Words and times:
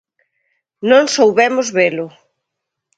Non 0.89 1.03
soubemos 1.15 1.67
velo. 1.77 2.07